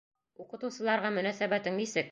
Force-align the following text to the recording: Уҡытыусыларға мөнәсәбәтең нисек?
Уҡытыусыларға 0.45 1.13
мөнәсәбәтең 1.19 1.81
нисек? 1.83 2.09